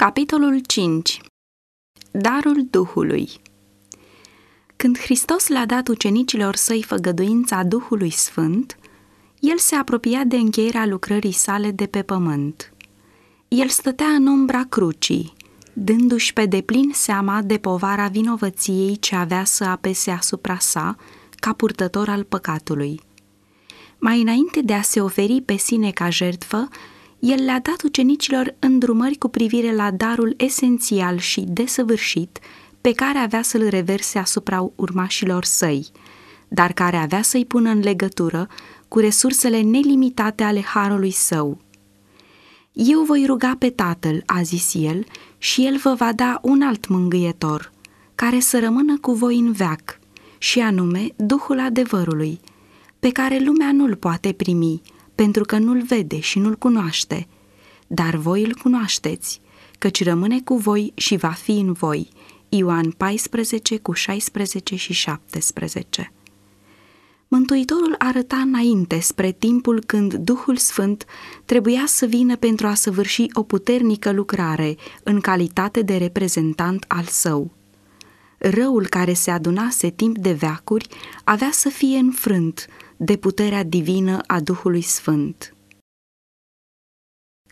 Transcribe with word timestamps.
Capitolul 0.00 0.58
5 0.58 1.20
Darul 2.10 2.66
Duhului 2.70 3.28
Când 4.76 4.98
Hristos 4.98 5.48
le-a 5.48 5.66
dat 5.66 5.88
ucenicilor 5.88 6.56
săi 6.56 6.82
făgăduința 6.82 7.62
Duhului 7.62 8.10
Sfânt, 8.10 8.78
el 9.40 9.58
se 9.58 9.74
apropia 9.74 10.24
de 10.24 10.36
încheierea 10.36 10.86
lucrării 10.86 11.32
sale 11.32 11.70
de 11.70 11.86
pe 11.86 12.02
pământ. 12.02 12.72
El 13.48 13.68
stătea 13.68 14.06
în 14.06 14.26
umbra 14.26 14.64
crucii, 14.68 15.32
dându-și 15.72 16.32
pe 16.32 16.46
deplin 16.46 16.90
seama 16.92 17.42
de 17.42 17.58
povara 17.58 18.08
vinovăției 18.08 18.96
ce 18.98 19.16
avea 19.16 19.44
să 19.44 19.64
apese 19.64 20.10
asupra 20.10 20.58
sa 20.58 20.96
ca 21.36 21.52
purtător 21.52 22.08
al 22.08 22.24
păcatului. 22.24 23.00
Mai 23.98 24.20
înainte 24.20 24.60
de 24.60 24.72
a 24.72 24.82
se 24.82 25.00
oferi 25.00 25.40
pe 25.40 25.56
sine 25.56 25.90
ca 25.90 26.10
jertfă, 26.10 26.68
el 27.20 27.44
le-a 27.44 27.60
dat 27.60 27.82
ucenicilor 27.82 28.54
îndrumări 28.58 29.16
cu 29.16 29.28
privire 29.28 29.74
la 29.74 29.90
darul 29.90 30.34
esențial 30.36 31.18
și 31.18 31.40
desăvârșit 31.40 32.38
pe 32.80 32.92
care 32.92 33.18
avea 33.18 33.42
să-l 33.42 33.68
reverse 33.68 34.18
asupra 34.18 34.70
urmașilor 34.74 35.44
săi, 35.44 35.86
dar 36.48 36.72
care 36.72 36.96
avea 36.96 37.22
să-i 37.22 37.44
pună 37.44 37.70
în 37.70 37.80
legătură 37.80 38.48
cu 38.88 38.98
resursele 38.98 39.60
nelimitate 39.60 40.42
ale 40.42 40.62
harului 40.62 41.10
său. 41.10 41.58
Eu 42.72 43.02
voi 43.02 43.24
ruga 43.26 43.56
pe 43.58 43.70
Tatăl, 43.70 44.22
a 44.26 44.42
zis 44.42 44.74
el, 44.74 45.04
și 45.38 45.66
el 45.66 45.76
vă 45.76 45.94
va 45.94 46.12
da 46.12 46.38
un 46.42 46.62
alt 46.62 46.88
mângâietor, 46.88 47.72
care 48.14 48.40
să 48.40 48.58
rămână 48.58 48.98
cu 49.00 49.12
voi 49.12 49.38
în 49.38 49.52
veac, 49.52 49.98
și 50.38 50.60
anume 50.60 51.06
Duhul 51.16 51.60
adevărului, 51.60 52.40
pe 52.98 53.10
care 53.10 53.38
lumea 53.38 53.72
nu-l 53.72 53.96
poate 53.96 54.32
primi, 54.32 54.80
pentru 55.20 55.44
că 55.44 55.58
nu-l 55.58 55.82
vede 55.82 56.20
și 56.20 56.38
nu-l 56.38 56.54
cunoaște, 56.56 57.28
dar 57.86 58.14
voi 58.14 58.44
îl 58.44 58.54
cunoașteți, 58.54 59.40
căci 59.78 60.04
rămâne 60.04 60.40
cu 60.40 60.56
voi 60.56 60.92
și 60.94 61.16
va 61.16 61.28
fi 61.28 61.50
în 61.50 61.72
voi. 61.72 62.08
Ioan 62.48 62.90
14 62.90 63.78
cu 63.78 63.92
16 63.92 64.76
și 64.76 64.92
17 64.92 66.12
Mântuitorul 67.28 67.94
arăta 67.98 68.36
înainte 68.36 69.00
spre 69.00 69.32
timpul 69.32 69.82
când 69.86 70.14
Duhul 70.14 70.56
Sfânt 70.56 71.04
trebuia 71.44 71.84
să 71.86 72.06
vină 72.06 72.36
pentru 72.36 72.66
a 72.66 72.74
săvârși 72.74 73.26
o 73.32 73.42
puternică 73.42 74.12
lucrare 74.12 74.76
în 75.02 75.20
calitate 75.20 75.82
de 75.82 75.96
reprezentant 75.96 76.84
al 76.88 77.04
său. 77.04 77.50
Răul 78.38 78.86
care 78.86 79.12
se 79.12 79.30
adunase 79.30 79.90
timp 79.90 80.18
de 80.18 80.32
veacuri 80.32 80.88
avea 81.24 81.50
să 81.52 81.68
fie 81.68 81.98
înfrânt 81.98 82.66
de 83.02 83.16
puterea 83.16 83.62
divină 83.62 84.18
a 84.26 84.40
Duhului 84.40 84.80
Sfânt. 84.80 85.54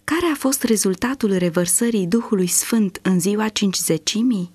Care 0.05 0.27
a 0.33 0.35
fost 0.35 0.63
rezultatul 0.63 1.37
revărsării 1.37 2.07
Duhului 2.07 2.47
Sfânt 2.47 3.01
în 3.03 3.21
ziua 3.21 3.49
cincizecimii? 3.49 4.53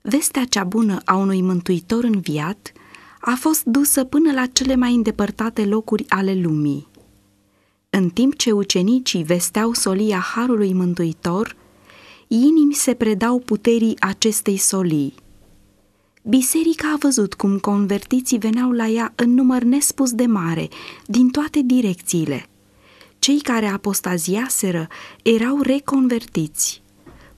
Vestea 0.00 0.44
cea 0.44 0.64
bună 0.64 1.00
a 1.04 1.16
unui 1.16 1.42
mântuitor 1.42 2.04
înviat 2.04 2.72
a 3.20 3.36
fost 3.38 3.64
dusă 3.64 4.04
până 4.04 4.32
la 4.32 4.46
cele 4.46 4.74
mai 4.74 4.94
îndepărtate 4.94 5.64
locuri 5.64 6.04
ale 6.08 6.34
lumii. 6.34 6.88
În 7.90 8.08
timp 8.10 8.36
ce 8.36 8.52
ucenicii 8.52 9.22
vesteau 9.22 9.72
solia 9.72 10.18
Harului 10.18 10.72
Mântuitor, 10.72 11.56
inimi 12.28 12.74
se 12.74 12.94
predau 12.94 13.38
puterii 13.38 14.00
acestei 14.00 14.56
solii– 14.56 15.14
Biserica 16.28 16.92
a 16.92 16.96
văzut 16.96 17.34
cum 17.34 17.58
convertiții 17.58 18.38
veneau 18.38 18.70
la 18.70 18.86
ea 18.86 19.12
în 19.16 19.34
număr 19.34 19.62
nespus 19.62 20.12
de 20.12 20.26
mare, 20.26 20.68
din 21.06 21.28
toate 21.28 21.60
direcțiile. 21.64 22.46
Cei 23.18 23.40
care 23.40 23.66
apostaziaseră 23.66 24.88
erau 25.22 25.60
reconvertiți. 25.62 26.82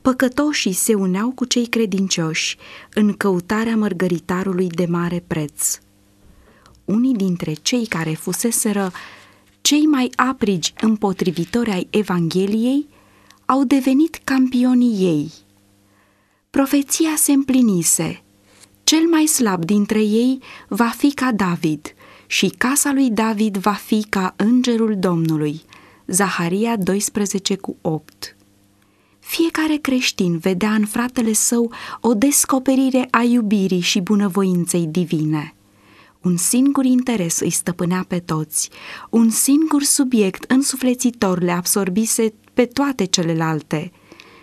Păcătoșii 0.02 0.72
se 0.72 0.94
uneau 0.94 1.30
cu 1.30 1.44
cei 1.44 1.66
credincioși 1.66 2.56
în 2.94 3.12
căutarea 3.12 3.76
mărgăritarului 3.76 4.68
de 4.68 4.86
mare 4.86 5.24
preț. 5.26 5.78
Unii 6.84 7.14
dintre 7.14 7.52
cei 7.52 7.86
care 7.86 8.10
fuseseră 8.10 8.92
cei 9.60 9.82
mai 9.82 10.10
aprigi 10.16 10.72
împotrivitori 10.80 11.70
ai 11.70 11.86
Evangheliei 11.90 12.88
au 13.44 13.64
devenit 13.64 14.20
campionii 14.24 15.04
ei. 15.04 15.32
Profeția 16.50 17.14
se 17.16 17.32
împlinise– 17.32 18.22
cel 18.90 19.06
mai 19.10 19.26
slab 19.26 19.64
dintre 19.64 20.02
ei 20.02 20.42
va 20.68 20.88
fi 20.96 21.12
ca 21.14 21.32
David 21.32 21.94
și 22.26 22.48
casa 22.58 22.92
lui 22.92 23.10
David 23.10 23.56
va 23.56 23.72
fi 23.72 24.06
ca 24.08 24.34
îngerul 24.36 24.96
Domnului. 24.98 25.62
Zaharia 26.06 26.76
12 26.76 27.56
cu 27.56 27.76
8 27.80 28.36
Fiecare 29.18 29.76
creștin 29.76 30.38
vedea 30.38 30.72
în 30.72 30.86
fratele 30.86 31.32
său 31.32 31.72
o 32.00 32.14
descoperire 32.14 33.08
a 33.10 33.22
iubirii 33.22 33.80
și 33.80 34.00
bunăvoinței 34.00 34.86
divine. 34.86 35.54
Un 36.20 36.36
singur 36.36 36.84
interes 36.84 37.40
îi 37.40 37.50
stăpânea 37.50 38.04
pe 38.08 38.18
toți, 38.18 38.70
un 39.10 39.30
singur 39.30 39.82
subiect 39.82 40.50
însuflețitor 40.50 41.42
le 41.42 41.52
absorbise 41.52 42.34
pe 42.54 42.64
toate 42.64 43.04
celelalte– 43.04 43.90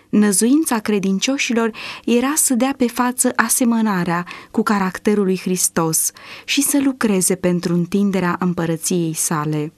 Năzuința 0.08 0.78
credincioșilor 0.78 1.70
era 2.04 2.32
să 2.36 2.54
dea 2.54 2.74
pe 2.76 2.86
față 2.86 3.32
asemănarea 3.36 4.26
cu 4.50 4.62
caracterul 4.62 5.24
lui 5.24 5.38
Hristos 5.38 6.10
și 6.44 6.62
să 6.62 6.80
lucreze 6.84 7.34
pentru 7.34 7.74
întinderea 7.74 8.36
împărăției 8.40 9.12
sale. 9.12 9.72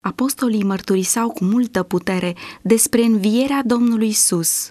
Apostolii 0.00 0.64
mărturisau 0.64 1.30
cu 1.30 1.44
multă 1.44 1.82
putere 1.82 2.36
despre 2.62 3.02
învierea 3.02 3.62
Domnului 3.64 4.08
Isus 4.08 4.70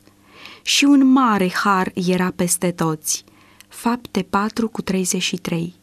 și 0.62 0.86
un 0.86 1.06
mare 1.06 1.52
har 1.52 1.92
era 1.94 2.32
peste 2.32 2.72
toți. 2.72 3.24
Fapte 3.68 4.22
4 4.24 4.70
cu 4.70 4.82
33 4.82 5.76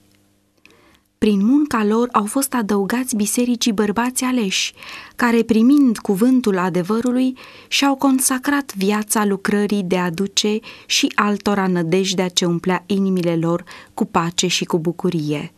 prin 1.22 1.44
munca 1.44 1.84
lor 1.84 2.08
au 2.12 2.24
fost 2.24 2.54
adăugați 2.54 3.16
bisericii 3.16 3.72
bărbați 3.72 4.24
aleși, 4.24 4.74
care, 5.16 5.42
primind 5.42 5.98
cuvântul 5.98 6.58
adevărului, 6.58 7.36
și-au 7.68 7.94
consacrat 7.94 8.74
viața 8.76 9.24
lucrării 9.24 9.82
de 9.82 9.98
a 9.98 10.10
duce 10.10 10.58
și 10.86 11.12
altora 11.14 11.66
nădejdea 11.66 12.28
ce 12.28 12.44
umplea 12.44 12.84
inimile 12.86 13.36
lor 13.36 13.64
cu 13.94 14.04
pace 14.04 14.46
și 14.46 14.64
cu 14.64 14.78
bucurie. 14.78 15.52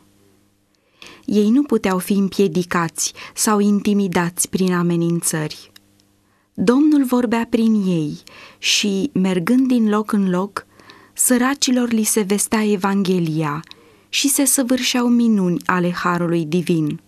Ei 1.25 1.51
nu 1.51 1.63
puteau 1.63 1.99
fi 1.99 2.13
împiedicați 2.13 3.13
sau 3.35 3.59
intimidați 3.59 4.49
prin 4.49 4.73
amenințări. 4.73 5.73
Domnul 6.55 7.05
vorbea 7.05 7.47
prin 7.51 7.75
ei 7.87 8.23
și, 8.59 9.11
mergând 9.13 9.69
din 9.69 9.89
loc 9.89 10.13
în 10.13 10.31
loc, 10.31 10.67
săracilor 11.13 11.91
li 11.91 12.03
se 12.03 12.21
vestea 12.21 12.65
Evanghelia– 12.65 13.63
și 14.15 14.29
se 14.29 14.45
săvârșeau 14.45 15.09
minuni 15.09 15.61
ale 15.65 15.93
Harului 15.93 16.45
Divin. 16.45 17.01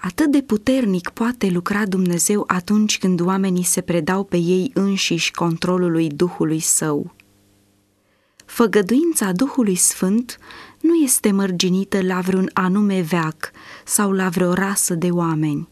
Atât 0.00 0.30
de 0.30 0.42
puternic 0.42 1.08
poate 1.08 1.48
lucra 1.48 1.86
Dumnezeu 1.86 2.44
atunci 2.46 2.98
când 2.98 3.20
oamenii 3.20 3.62
se 3.62 3.80
predau 3.80 4.24
pe 4.24 4.36
ei 4.36 4.70
înșiși 4.74 5.30
controlului 5.30 6.08
Duhului 6.08 6.60
Său. 6.60 7.14
Făgăduința 8.44 9.32
Duhului 9.32 9.74
Sfânt 9.74 10.38
nu 10.80 10.94
este 10.94 11.30
mărginită 11.30 12.02
la 12.02 12.20
vreun 12.20 12.50
anume 12.52 13.00
veac 13.00 13.50
sau 13.84 14.12
la 14.12 14.28
vreo 14.28 14.52
rasă 14.52 14.94
de 14.94 15.10
oameni. 15.10 15.68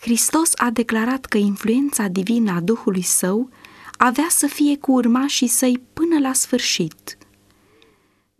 Hristos 0.00 0.52
a 0.56 0.70
declarat 0.70 1.24
că 1.24 1.38
influența 1.38 2.06
divină 2.06 2.52
a 2.52 2.60
Duhului 2.60 3.02
Său 3.02 3.50
avea 3.96 4.26
să 4.28 4.46
fie 4.46 4.78
cu 4.78 4.92
urmașii 4.92 5.48
săi 5.48 5.82
până 5.92 6.18
la 6.18 6.32
sfârșit– 6.32 7.16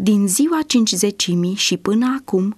din 0.02 0.28
ziua 0.28 0.62
cincizecimii 0.66 1.54
și 1.54 1.76
până 1.76 2.16
acum, 2.18 2.56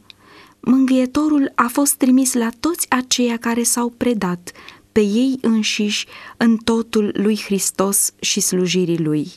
mângâietorul 0.60 1.52
a 1.54 1.66
fost 1.68 1.94
trimis 1.94 2.32
la 2.32 2.48
toți 2.60 2.90
aceia 2.90 3.36
care 3.36 3.62
s-au 3.62 3.88
predat 3.88 4.52
pe 4.92 5.00
ei 5.00 5.38
înșiși 5.40 6.06
în 6.36 6.56
totul 6.56 7.10
lui 7.16 7.40
Hristos 7.44 8.12
și 8.20 8.40
slujirii 8.40 8.98
lui. 8.98 9.32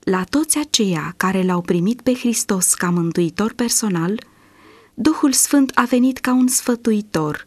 La 0.00 0.24
toți 0.24 0.58
aceia 0.58 1.14
care 1.16 1.42
l-au 1.42 1.60
primit 1.60 2.00
pe 2.00 2.14
Hristos 2.14 2.74
ca 2.74 2.90
mântuitor 2.90 3.52
personal, 3.52 4.20
Duhul 4.94 5.32
Sfânt 5.32 5.70
a 5.74 5.84
venit 5.84 6.18
ca 6.18 6.32
un 6.32 6.48
sfătuitor, 6.48 7.46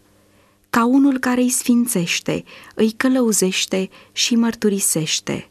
ca 0.69 0.85
unul 0.85 1.17
care 1.17 1.41
îi 1.41 1.49
sfințește, 1.49 2.44
îi 2.75 2.91
călăuzește 2.91 3.89
și 4.11 4.35
mărturisește. 4.35 5.49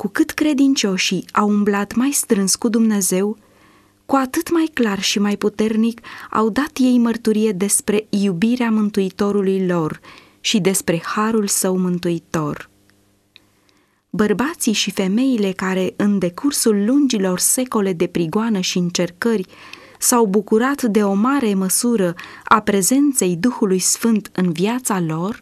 Cu 0.00 0.08
cât 0.08 0.30
credincioșii 0.30 1.24
au 1.32 1.48
umblat 1.48 1.94
mai 1.94 2.10
strâns 2.10 2.54
cu 2.54 2.68
Dumnezeu, 2.68 3.36
cu 4.06 4.16
atât 4.16 4.50
mai 4.50 4.70
clar 4.74 5.00
și 5.00 5.18
mai 5.18 5.36
puternic 5.36 6.00
au 6.30 6.48
dat 6.48 6.70
ei 6.74 6.98
mărturie 6.98 7.52
despre 7.52 8.06
iubirea 8.08 8.70
Mântuitorului 8.70 9.66
lor 9.66 10.00
și 10.40 10.60
despre 10.60 11.02
harul 11.04 11.46
său 11.46 11.78
mântuitor. 11.78 12.70
Bărbații 14.10 14.72
și 14.72 14.90
femeile 14.90 15.52
care, 15.52 15.94
în 15.96 16.18
decursul 16.18 16.84
lungilor 16.84 17.38
secole 17.38 17.92
de 17.92 18.06
prigoană 18.06 18.60
și 18.60 18.78
încercări, 18.78 19.46
s-au 19.98 20.26
bucurat 20.26 20.82
de 20.82 21.02
o 21.02 21.12
mare 21.12 21.54
măsură 21.54 22.14
a 22.44 22.60
prezenței 22.60 23.36
Duhului 23.36 23.78
Sfânt 23.78 24.30
în 24.32 24.52
viața 24.52 25.00
lor, 25.00 25.40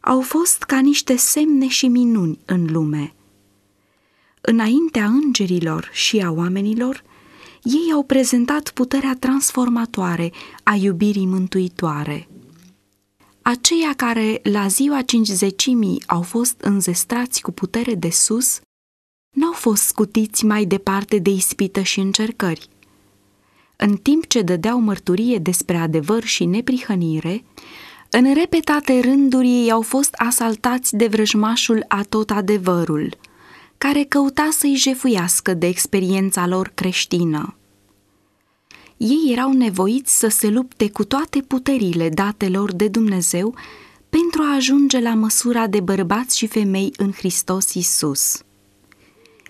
au 0.00 0.20
fost 0.20 0.62
ca 0.62 0.78
niște 0.78 1.16
semne 1.16 1.68
și 1.68 1.88
minuni 1.88 2.38
în 2.44 2.66
lume. 2.70 3.14
Înaintea 4.46 5.04
îngerilor 5.04 5.90
și 5.92 6.18
a 6.18 6.30
oamenilor, 6.30 7.02
ei 7.62 7.92
au 7.92 8.02
prezentat 8.02 8.70
puterea 8.70 9.16
transformatoare 9.18 10.32
a 10.62 10.74
iubirii 10.74 11.26
mântuitoare. 11.26 12.28
Aceia 13.42 13.92
care 13.96 14.40
la 14.42 14.66
ziua 14.66 15.02
cincizecimii 15.02 16.02
au 16.06 16.22
fost 16.22 16.60
înzestrați 16.60 17.40
cu 17.40 17.52
putere 17.52 17.94
de 17.94 18.10
sus, 18.10 18.60
n-au 19.36 19.52
fost 19.52 19.82
scutiți 19.82 20.44
mai 20.44 20.64
departe 20.64 21.18
de 21.18 21.30
ispită 21.30 21.80
și 21.80 22.00
încercări. 22.00 22.68
În 23.76 23.96
timp 23.96 24.26
ce 24.26 24.42
dădeau 24.42 24.80
mărturie 24.80 25.38
despre 25.38 25.76
adevăr 25.76 26.24
și 26.24 26.44
neprihănire, 26.44 27.44
în 28.10 28.34
repetate 28.34 29.00
rânduri 29.00 29.48
ei 29.48 29.70
au 29.70 29.82
fost 29.82 30.14
asaltați 30.14 30.96
de 30.96 31.06
vrăjmașul 31.06 31.84
a 31.88 32.02
tot 32.02 32.30
adevărul, 32.30 33.16
care 33.84 34.04
căuta 34.04 34.48
să-i 34.52 34.74
jefuiască 34.74 35.54
de 35.54 35.66
experiența 35.66 36.46
lor 36.46 36.70
creștină. 36.74 37.54
Ei 38.96 39.32
erau 39.32 39.52
nevoiți 39.52 40.18
să 40.18 40.28
se 40.28 40.48
lupte 40.48 40.90
cu 40.90 41.04
toate 41.04 41.40
puterile 41.40 42.08
date 42.08 42.48
lor 42.48 42.72
de 42.72 42.88
Dumnezeu 42.88 43.54
pentru 44.08 44.42
a 44.42 44.54
ajunge 44.54 45.00
la 45.00 45.14
măsura 45.14 45.66
de 45.66 45.80
bărbați 45.80 46.36
și 46.36 46.46
femei 46.46 46.92
în 46.96 47.12
Hristos 47.12 47.74
Isus. 47.74 48.42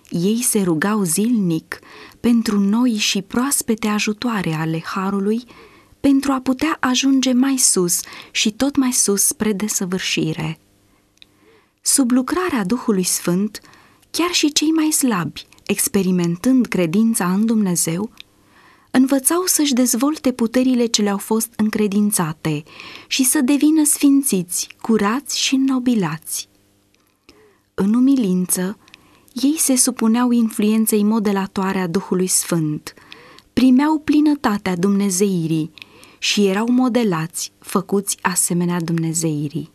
Ei 0.09 0.43
se 0.43 0.63
rugau 0.63 1.03
zilnic 1.03 1.79
pentru 2.21 2.61
noi 2.61 2.95
și 2.95 3.23
proaspete 3.23 3.87
ajutoare 3.87 4.53
ale 4.53 4.83
Harului, 4.85 5.45
pentru 6.01 6.33
a 6.33 6.41
putea 6.41 6.77
ajunge 6.81 7.33
mai 7.33 7.57
sus 7.57 8.01
și 8.31 8.53
tot 8.53 8.77
mai 8.77 8.93
sus 8.93 9.23
spre 9.23 9.53
desăvârșire. 9.53 10.59
Sub 11.81 12.11
lucrarea 12.11 12.65
Duhului 12.65 13.03
Sfânt, 13.03 13.61
chiar 14.17 14.31
și 14.31 14.53
cei 14.53 14.71
mai 14.71 14.91
slabi, 14.91 15.47
experimentând 15.67 16.67
credința 16.67 17.33
în 17.33 17.47
Dumnezeu, 17.47 18.11
învățau 18.91 19.43
să-și 19.47 19.73
dezvolte 19.73 20.33
puterile 20.33 20.87
ce 20.87 21.03
le-au 21.03 21.19
fost 21.19 21.53
încredințate 21.57 22.63
și 23.07 23.25
să 23.25 23.41
devină 23.41 23.85
sfințiți, 23.85 24.69
curați 24.81 25.39
și 25.39 25.57
nobilați. 25.57 26.49
În 27.75 27.95
umilință, 27.95 28.79
ei 29.33 29.55
se 29.59 29.77
supuneau 29.77 30.31
influenței 30.31 31.03
modelatoare 31.03 31.79
a 31.79 31.87
Duhului 31.87 32.27
Sfânt, 32.27 32.95
primeau 33.53 33.99
plinătatea 33.99 34.77
dumnezeirii 34.77 35.71
și 36.19 36.47
erau 36.47 36.71
modelați, 36.71 37.53
făcuți 37.59 38.19
asemenea 38.23 38.81
dumnezeirii. 38.81 39.74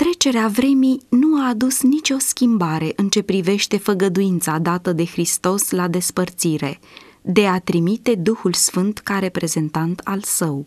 Trecerea 0.00 0.48
vremii 0.48 1.00
nu 1.08 1.40
a 1.40 1.48
adus 1.48 1.82
nicio 1.82 2.18
schimbare 2.18 2.92
în 2.96 3.08
ce 3.08 3.22
privește 3.22 3.76
făgăduința 3.76 4.58
dată 4.58 4.92
de 4.92 5.04
Hristos 5.04 5.70
la 5.70 5.88
despărțire, 5.88 6.80
de 7.22 7.46
a 7.46 7.58
trimite 7.58 8.14
Duhul 8.14 8.52
Sfânt 8.52 8.98
ca 8.98 9.18
reprezentant 9.18 10.00
al 10.04 10.22
său. 10.22 10.66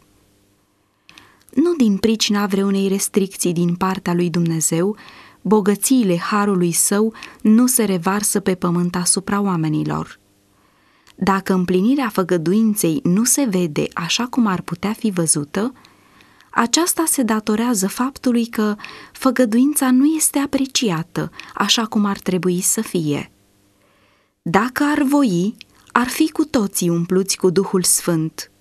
Nu 1.53 1.73
din 1.75 1.97
pricina 1.97 2.45
vreunei 2.45 2.87
restricții 2.87 3.53
din 3.53 3.75
partea 3.75 4.13
lui 4.13 4.29
Dumnezeu, 4.29 4.95
bogățiile 5.41 6.17
harului 6.17 6.71
său 6.71 7.13
nu 7.41 7.67
se 7.67 7.83
revarsă 7.83 8.39
pe 8.39 8.55
pământ 8.55 8.95
asupra 8.95 9.41
oamenilor. 9.41 10.19
Dacă 11.15 11.53
împlinirea 11.53 12.09
făgăduinței 12.09 12.99
nu 13.03 13.23
se 13.23 13.47
vede 13.49 13.85
așa 13.93 14.25
cum 14.25 14.45
ar 14.45 14.61
putea 14.61 14.93
fi 14.93 15.11
văzută, 15.11 15.73
aceasta 16.53 17.03
se 17.07 17.23
datorează 17.23 17.87
faptului 17.87 18.45
că 18.45 18.75
făgăduința 19.11 19.91
nu 19.91 20.05
este 20.05 20.39
apreciată 20.39 21.31
așa 21.53 21.85
cum 21.85 22.05
ar 22.05 22.17
trebui 22.19 22.61
să 22.61 22.81
fie. 22.81 23.31
Dacă 24.41 24.83
ar 24.83 25.01
voi, 25.01 25.55
ar 25.91 26.07
fi 26.07 26.31
cu 26.31 26.45
toții 26.45 26.89
umpluți 26.89 27.37
cu 27.37 27.49
Duhul 27.49 27.83
Sfânt– 27.83 28.47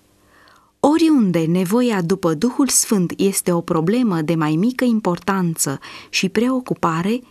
Oriunde 0.85 1.45
nevoia 1.45 2.01
după 2.01 2.33
Duhul 2.33 2.67
Sfânt 2.67 3.13
este 3.17 3.51
o 3.51 3.61
problemă 3.61 4.21
de 4.21 4.35
mai 4.35 4.55
mică 4.55 4.83
importanță 4.83 5.79
și 6.09 6.29
preocupare, 6.29 7.21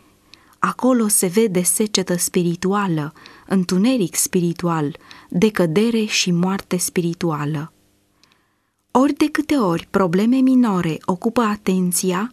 acolo 0.59 1.09
se 1.09 1.27
vede 1.27 1.63
secetă 1.63 2.17
spirituală, 2.17 3.13
întuneric 3.47 4.15
spiritual, 4.15 4.97
decădere 5.29 6.05
și 6.05 6.31
moarte 6.31 6.77
spirituală. 6.77 7.73
Ori 8.95 9.13
de 9.13 9.29
câte 9.31 9.55
ori 9.55 9.87
probleme 9.91 10.37
minore 10.37 10.99
ocupă 11.05 11.41
atenția, 11.41 12.31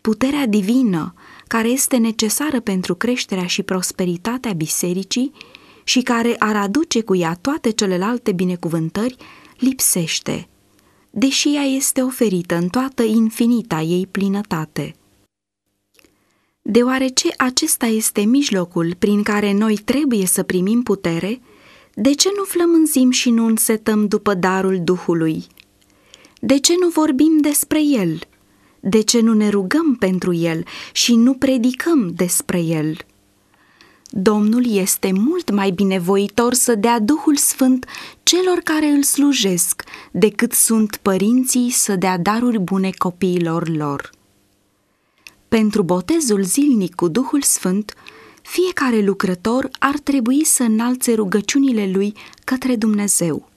puterea 0.00 0.46
divină, 0.46 1.14
care 1.46 1.68
este 1.68 1.96
necesară 1.96 2.60
pentru 2.60 2.94
creșterea 2.94 3.46
și 3.46 3.62
prosperitatea 3.62 4.52
bisericii 4.52 5.32
și 5.84 6.02
care 6.02 6.36
ar 6.38 6.56
aduce 6.56 7.00
cu 7.00 7.16
ea 7.16 7.38
toate 7.40 7.70
celelalte 7.70 8.32
binecuvântări, 8.32 9.16
lipsește, 9.58 10.48
deși 11.10 11.54
ea 11.54 11.62
este 11.62 12.02
oferită 12.02 12.54
în 12.54 12.68
toată 12.68 13.02
infinita 13.02 13.80
ei 13.80 14.06
plinătate. 14.06 14.94
Deoarece 16.62 17.28
acesta 17.36 17.86
este 17.86 18.20
mijlocul 18.20 18.94
prin 18.98 19.22
care 19.22 19.52
noi 19.52 19.74
trebuie 19.74 20.26
să 20.26 20.42
primim 20.42 20.82
putere, 20.82 21.40
de 21.94 22.14
ce 22.14 22.28
nu 22.36 22.44
flămânzim 22.44 23.10
și 23.10 23.30
nu 23.30 23.46
însetăm 23.46 24.06
după 24.06 24.34
darul 24.34 24.80
Duhului? 24.84 25.46
De 26.40 26.58
ce 26.58 26.72
nu 26.80 26.88
vorbim 26.88 27.38
despre 27.40 27.82
el? 27.82 28.18
De 28.80 29.00
ce 29.00 29.20
nu 29.20 29.32
ne 29.32 29.48
rugăm 29.48 29.96
pentru 29.98 30.34
el 30.34 30.64
și 30.92 31.14
nu 31.14 31.34
predicăm 31.34 32.12
despre 32.14 32.60
el? 32.60 32.96
Domnul 34.10 34.76
este 34.76 35.12
mult 35.12 35.50
mai 35.50 35.70
binevoitor 35.70 36.54
să 36.54 36.74
dea 36.74 36.98
Duhul 36.98 37.36
Sfânt 37.36 37.86
celor 38.22 38.58
care 38.58 38.86
îl 38.86 39.02
slujesc 39.02 39.82
decât 40.10 40.52
sunt 40.52 40.96
părinții 41.02 41.70
să 41.70 41.96
dea 41.96 42.18
daruri 42.18 42.58
bune 42.58 42.90
copiilor 42.98 43.68
lor. 43.68 44.10
Pentru 45.48 45.82
botezul 45.82 46.42
zilnic 46.42 46.94
cu 46.94 47.08
Duhul 47.08 47.42
Sfânt, 47.42 47.94
fiecare 48.42 49.00
lucrător 49.00 49.68
ar 49.78 49.98
trebui 49.98 50.44
să 50.44 50.62
înalțe 50.62 51.14
rugăciunile 51.14 51.90
lui 51.92 52.14
către 52.44 52.76
Dumnezeu. 52.76 53.47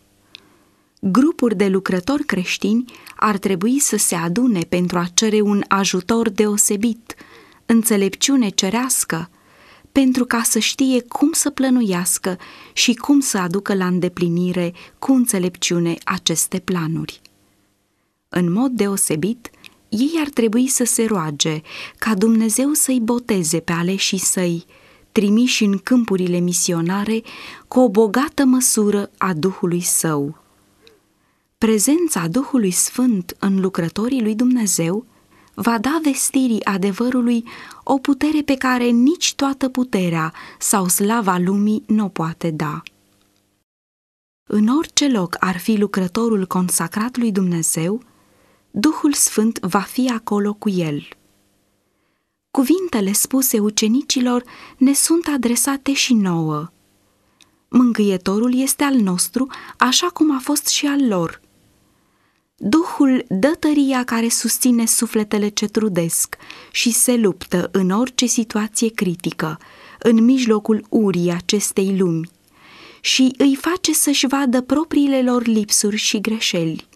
Grupuri 1.03 1.55
de 1.55 1.67
lucrători 1.67 2.23
creștini 2.23 2.85
ar 3.15 3.37
trebui 3.37 3.79
să 3.79 3.97
se 3.97 4.15
adune 4.15 4.59
pentru 4.59 4.97
a 4.97 5.05
cere 5.13 5.41
un 5.41 5.63
ajutor 5.67 6.29
deosebit, 6.29 7.15
înțelepciune 7.65 8.49
cerească, 8.49 9.29
pentru 9.91 10.25
ca 10.25 10.41
să 10.43 10.59
știe 10.59 11.01
cum 11.01 11.31
să 11.31 11.49
plănuiască 11.49 12.37
și 12.73 12.93
cum 12.93 13.19
să 13.19 13.37
aducă 13.37 13.73
la 13.73 13.85
îndeplinire 13.85 14.73
cu 14.99 15.11
înțelepciune 15.11 15.97
aceste 16.03 16.59
planuri. 16.59 17.21
În 18.29 18.51
mod 18.51 18.71
deosebit, 18.71 19.49
ei 19.89 20.11
ar 20.19 20.29
trebui 20.29 20.67
să 20.67 20.83
se 20.83 21.05
roage 21.05 21.61
ca 21.97 22.15
Dumnezeu 22.15 22.73
să-i 22.73 22.99
boteze 22.99 23.59
pe 23.59 23.71
aleșii 23.71 24.17
săi, 24.17 24.65
trimiși 25.11 25.63
în 25.63 25.77
câmpurile 25.77 26.37
misionare 26.37 27.21
cu 27.67 27.79
o 27.79 27.89
bogată 27.89 28.45
măsură 28.45 29.11
a 29.17 29.33
Duhului 29.33 29.81
Său. 29.81 30.40
Prezența 31.67 32.27
Duhului 32.27 32.71
Sfânt 32.71 33.35
în 33.39 33.59
lucrătorii 33.59 34.21
lui 34.21 34.35
Dumnezeu 34.35 35.05
va 35.53 35.77
da 35.77 35.99
vestirii 36.03 36.65
adevărului 36.65 37.45
o 37.83 37.97
putere 37.97 38.41
pe 38.41 38.55
care 38.55 38.83
nici 38.83 39.35
toată 39.35 39.69
puterea 39.69 40.33
sau 40.59 40.87
slava 40.87 41.37
lumii 41.37 41.83
nu 41.87 42.05
o 42.05 42.07
poate 42.07 42.51
da. 42.51 42.81
În 44.49 44.67
orice 44.67 45.07
loc 45.07 45.35
ar 45.39 45.57
fi 45.57 45.77
lucrătorul 45.77 46.45
consacrat 46.45 47.17
lui 47.17 47.31
Dumnezeu, 47.31 48.01
Duhul 48.71 49.13
Sfânt 49.13 49.59
va 49.59 49.81
fi 49.81 50.09
acolo 50.09 50.53
cu 50.53 50.69
el. 50.69 51.07
Cuvintele 52.51 53.11
spuse 53.11 53.59
ucenicilor 53.59 54.43
ne 54.77 54.93
sunt 54.93 55.27
adresate 55.27 55.93
și 55.93 56.13
nouă. 56.13 56.69
Mângâietorul 57.67 58.55
este 58.55 58.83
al 58.83 58.95
nostru, 58.95 59.47
așa 59.77 60.07
cum 60.07 60.35
a 60.35 60.39
fost 60.39 60.67
și 60.67 60.85
al 60.85 61.07
lor– 61.07 61.41
Duhul 62.63 63.25
dă 63.29 63.55
tăria 63.59 64.03
care 64.03 64.29
susține 64.29 64.85
sufletele 64.85 65.47
ce 65.47 65.67
trudesc 65.67 66.35
și 66.71 66.91
se 66.91 67.15
luptă 67.15 67.69
în 67.71 67.89
orice 67.89 68.25
situație 68.25 68.89
critică, 68.89 69.59
în 69.99 70.23
mijlocul 70.23 70.85
urii 70.89 71.31
acestei 71.31 71.97
lumi, 71.97 72.29
și 72.99 73.33
îi 73.37 73.55
face 73.55 73.93
să-și 73.93 74.27
vadă 74.27 74.61
propriile 74.61 75.21
lor 75.21 75.45
lipsuri 75.45 75.95
și 75.95 76.21
greșeli. 76.21 76.87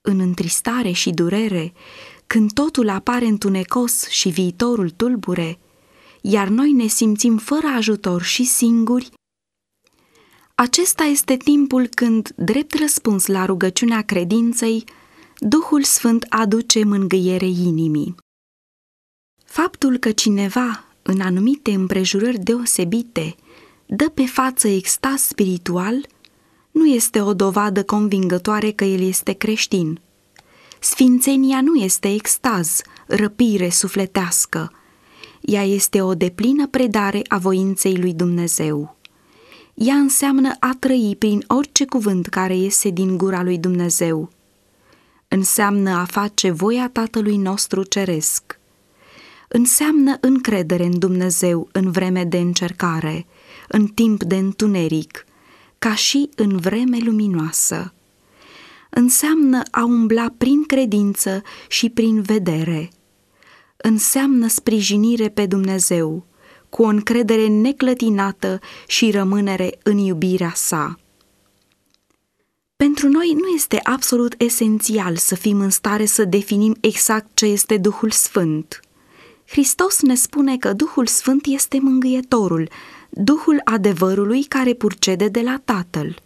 În 0.00 0.20
întristare 0.20 0.90
și 0.90 1.10
durere, 1.10 1.72
când 2.26 2.52
totul 2.52 2.88
apare 2.88 3.26
întunecos 3.26 4.08
și 4.08 4.28
viitorul 4.28 4.90
tulbure, 4.90 5.58
iar 6.20 6.48
noi 6.48 6.72
ne 6.72 6.86
simțim 6.86 7.36
fără 7.36 7.66
ajutor 7.76 8.22
și 8.22 8.44
singuri, 8.44 9.10
acesta 10.62 11.04
este 11.04 11.36
timpul 11.36 11.86
când, 11.86 12.32
drept 12.36 12.78
răspuns 12.78 13.26
la 13.26 13.44
rugăciunea 13.44 14.02
credinței, 14.02 14.84
Duhul 15.38 15.82
Sfânt 15.82 16.26
aduce 16.28 16.84
mângâiere 16.84 17.46
inimii. 17.46 18.14
Faptul 19.44 19.96
că 19.96 20.12
cineva, 20.12 20.84
în 21.02 21.20
anumite 21.20 21.70
împrejurări 21.70 22.38
deosebite, 22.38 23.34
dă 23.86 24.08
pe 24.08 24.26
față 24.26 24.68
extaz 24.68 25.20
spiritual, 25.20 26.06
nu 26.70 26.86
este 26.86 27.20
o 27.20 27.34
dovadă 27.34 27.84
convingătoare 27.84 28.70
că 28.70 28.84
el 28.84 29.00
este 29.00 29.32
creștin. 29.32 30.00
Sfințenia 30.80 31.60
nu 31.60 31.74
este 31.74 32.12
extaz, 32.12 32.80
răpire 33.06 33.68
sufletească. 33.68 34.72
Ea 35.40 35.64
este 35.64 36.02
o 36.02 36.14
deplină 36.14 36.66
predare 36.66 37.22
a 37.28 37.38
voinței 37.38 37.96
lui 37.96 38.14
Dumnezeu. 38.14 39.00
Ea 39.74 39.94
înseamnă 39.94 40.52
a 40.60 40.76
trăi 40.78 41.16
prin 41.18 41.44
orice 41.46 41.84
cuvânt 41.84 42.26
care 42.26 42.56
iese 42.56 42.90
din 42.90 43.16
gura 43.16 43.42
lui 43.42 43.58
Dumnezeu. 43.58 44.30
Înseamnă 45.28 45.90
a 45.90 46.04
face 46.04 46.50
voia 46.50 46.88
Tatălui 46.88 47.36
nostru 47.36 47.82
ceresc. 47.82 48.58
Înseamnă 49.48 50.16
încredere 50.20 50.84
în 50.84 50.98
Dumnezeu 50.98 51.68
în 51.72 51.90
vreme 51.90 52.24
de 52.24 52.38
încercare, 52.38 53.26
în 53.68 53.86
timp 53.86 54.22
de 54.22 54.36
întuneric, 54.36 55.24
ca 55.78 55.94
și 55.94 56.28
în 56.36 56.56
vreme 56.56 56.98
luminoasă. 57.04 57.92
Înseamnă 58.90 59.62
a 59.70 59.84
umbla 59.84 60.34
prin 60.38 60.64
credință 60.64 61.42
și 61.68 61.88
prin 61.90 62.22
vedere. 62.22 62.90
Înseamnă 63.76 64.48
sprijinire 64.48 65.28
pe 65.28 65.46
Dumnezeu, 65.46 66.26
cu 66.72 66.82
o 66.82 66.86
încredere 66.86 67.46
neclătinată 67.46 68.60
și 68.86 69.10
rămânere 69.10 69.78
în 69.82 69.98
iubirea 69.98 70.52
sa. 70.54 70.98
Pentru 72.76 73.08
noi 73.08 73.36
nu 73.40 73.46
este 73.54 73.80
absolut 73.82 74.34
esențial 74.38 75.16
să 75.16 75.34
fim 75.34 75.60
în 75.60 75.70
stare 75.70 76.04
să 76.04 76.24
definim 76.24 76.76
exact 76.80 77.26
ce 77.34 77.46
este 77.46 77.76
Duhul 77.76 78.10
Sfânt. 78.10 78.80
Hristos 79.46 80.00
ne 80.00 80.14
spune 80.14 80.56
că 80.56 80.72
Duhul 80.72 81.06
Sfânt 81.06 81.46
este 81.46 81.78
mângâietorul, 81.82 82.68
Duhul 83.10 83.60
adevărului 83.64 84.44
care 84.44 84.72
purcede 84.74 85.28
de 85.28 85.40
la 85.40 85.60
Tatăl. 85.64 86.22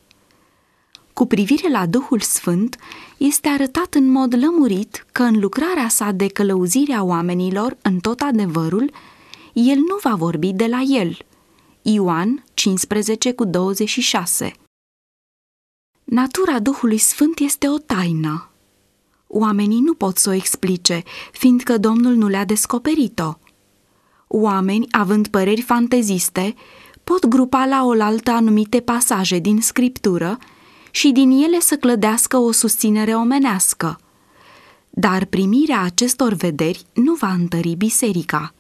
Cu 1.13 1.27
privire 1.27 1.71
la 1.71 1.87
Duhul 1.87 2.21
Sfânt, 2.21 2.77
este 3.17 3.49
arătat 3.49 3.95
în 3.95 4.11
mod 4.11 4.35
lămurit 4.35 5.07
că 5.13 5.23
în 5.23 5.39
lucrarea 5.41 5.89
sa 5.89 6.11
de 6.11 6.27
călăuzire 6.27 6.93
a 6.93 7.03
oamenilor 7.03 7.77
în 7.83 7.99
tot 7.99 8.21
adevărul, 8.21 8.91
el 9.59 9.79
nu 9.79 9.97
va 10.03 10.15
vorbi 10.15 10.53
de 10.53 10.67
la 10.67 10.81
el. 10.81 11.17
Ioan 11.83 12.45
15 12.55 13.33
cu 13.33 13.45
26 13.45 14.53
Natura 16.05 16.59
Duhului 16.59 16.99
Sfânt 16.99 17.39
este 17.39 17.69
o 17.69 17.79
taină. 17.79 18.51
Oamenii 19.27 19.81
nu 19.81 19.95
pot 19.95 20.17
să 20.19 20.29
o 20.29 20.33
explice, 20.33 21.03
fiindcă 21.33 21.79
Domnul 21.79 22.15
nu 22.15 22.29
le-a 22.29 22.45
descoperit-o. 22.45 23.33
Oameni, 24.27 24.87
având 24.91 25.29
păreri 25.29 25.63
fanteziste, 25.63 26.55
pot 27.05 27.27
grupa 27.27 27.65
la 27.65 27.85
oaltă 27.85 28.31
anumite 28.31 28.81
pasaje 28.81 29.39
din 29.39 29.61
scriptură 29.61 30.39
și 30.91 31.13
din 31.13 31.31
ele 31.31 31.61
să 31.61 31.77
clădească 31.77 32.37
o 32.37 32.53
susținere 32.53 33.15
omenească. 33.15 34.01
Dar 34.91 35.25
primirea 35.25 35.83
acestor 35.83 36.33
vederi 36.33 36.85
nu 36.93 37.15
va 37.15 37.33
întări 37.33 37.75
biserica. 37.75 38.51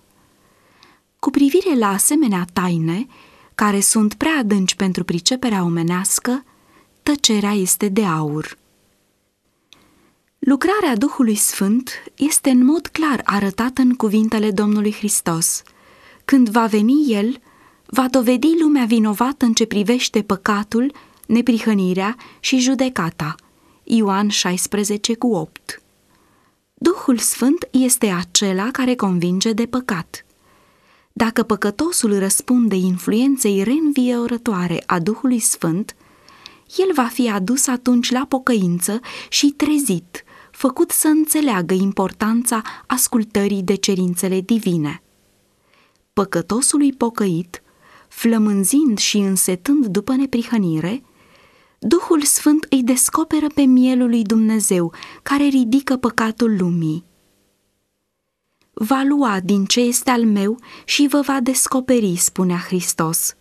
Cu 1.19 1.31
privire 1.31 1.75
la 1.79 1.89
asemenea 1.89 2.47
taine, 2.53 3.07
care 3.55 3.81
sunt 3.81 4.15
prea 4.15 4.37
adânci 4.39 4.75
pentru 4.75 5.05
priceperea 5.05 5.63
omenească, 5.63 6.45
tăcerea 7.03 7.53
este 7.53 7.89
de 7.89 8.05
aur. 8.05 8.59
Lucrarea 10.39 10.97
Duhului 10.97 11.35
Sfânt 11.35 11.91
este 12.15 12.51
în 12.51 12.65
mod 12.65 12.87
clar 12.87 13.21
arătată 13.25 13.81
în 13.81 13.95
cuvintele 13.95 14.51
Domnului 14.51 14.93
Hristos. 14.93 15.63
Când 16.25 16.49
va 16.49 16.67
veni 16.67 17.13
El, 17.13 17.41
va 17.87 18.09
dovedi 18.09 18.59
lumea 18.61 18.85
vinovată 18.85 19.45
în 19.45 19.53
ce 19.53 19.67
privește 19.67 20.23
păcatul, 20.23 20.93
neprihănirea 21.27 22.17
și 22.41 22.59
judecata. 22.59 23.35
Ioan 23.85 24.29
16 24.29 25.15
cu 25.15 25.35
8 25.35 25.83
Duhul 26.75 27.19
Sfânt 27.19 27.69
este 27.71 28.07
acela 28.07 28.71
care 28.71 28.95
convinge 28.95 29.53
de 29.53 29.67
păcat. 29.67 30.26
Dacă 31.19 31.43
păcătosul 31.43 32.19
răspunde 32.19 32.75
influenței 32.75 33.63
reînviorătoare 33.63 34.83
a 34.87 34.99
Duhului 34.99 35.39
Sfânt, 35.39 35.97
el 36.77 36.93
va 36.95 37.05
fi 37.05 37.31
adus 37.31 37.67
atunci 37.67 38.11
la 38.11 38.27
pocăință 38.29 39.01
și 39.29 39.47
trezit, 39.47 40.25
făcut 40.51 40.91
să 40.91 41.09
înțeleagă 41.09 41.75
importanța 41.75 42.63
ascultării 42.87 43.63
de 43.63 43.75
cerințele 43.75 44.41
divine. 44.41 45.03
Păcătosului 46.13 46.93
pocăit, 46.93 47.63
flămânzind 48.09 48.99
și 48.99 49.17
însetând 49.17 49.87
după 49.87 50.15
neprihănire, 50.15 51.03
Duhul 51.79 52.23
Sfânt 52.23 52.67
îi 52.71 52.83
descoperă 52.83 53.47
pe 53.55 53.63
mielul 53.63 54.09
lui 54.09 54.23
Dumnezeu, 54.23 54.93
care 55.23 55.45
ridică 55.45 55.97
păcatul 55.97 56.57
lumii. 56.59 57.05
Va 58.79 59.03
lua 59.03 59.41
din 59.45 59.65
ce 59.65 59.81
este 59.81 60.11
al 60.11 60.25
meu 60.25 60.59
și 60.85 61.07
vă 61.11 61.21
va 61.21 61.41
descoperi, 61.41 62.17
spunea 62.17 62.57
Hristos. 62.57 63.35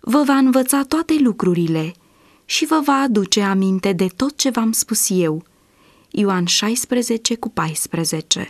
Vă 0.00 0.22
va 0.26 0.34
învăța 0.34 0.82
toate 0.82 1.16
lucrurile 1.18 1.92
și 2.44 2.66
vă 2.66 2.80
va 2.84 2.92
aduce 2.92 3.40
aminte 3.40 3.92
de 3.92 4.06
tot 4.16 4.36
ce 4.36 4.50
v-am 4.50 4.72
spus 4.72 5.06
eu. 5.10 5.42
Ioan 6.10 6.44
16 6.44 7.34
cu 7.34 7.48
14 7.48 8.48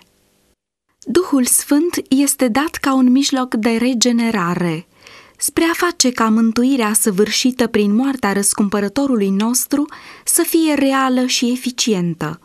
Duhul 1.01 1.45
Sfânt 1.45 2.03
este 2.09 2.49
dat 2.49 2.71
ca 2.71 2.95
un 2.95 3.11
mijloc 3.11 3.55
de 3.55 3.71
regenerare, 3.71 4.87
spre 5.37 5.65
a 5.65 5.75
face 5.75 6.11
ca 6.11 6.29
mântuirea 6.29 6.93
săvârșită 6.93 7.67
prin 7.67 7.95
moartea 7.95 8.33
răscumpărătorului 8.33 9.31
nostru 9.31 9.89
să 10.25 10.43
fie 10.43 10.75
reală 10.75 11.27
și 11.27 11.51
eficientă. 11.51 12.41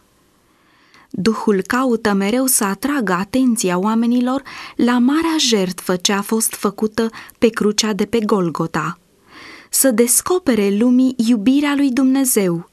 Duhul 1.18 1.62
caută 1.62 2.14
mereu 2.14 2.46
să 2.46 2.64
atragă 2.64 3.14
atenția 3.14 3.78
oamenilor 3.78 4.42
la 4.76 4.98
marea 4.98 5.36
jertfă 5.38 5.96
ce 5.96 6.14
a 6.14 6.22
fost 6.22 6.54
făcută 6.54 7.10
pe 7.38 7.48
crucea 7.48 7.94
de 7.94 8.06
pe 8.06 8.20
Golgota, 8.20 9.00
să 9.70 9.92
descopere 9.92 10.76
lumii 10.78 11.14
iubirea 11.18 11.74
lui 11.76 11.92
Dumnezeu 11.92 12.70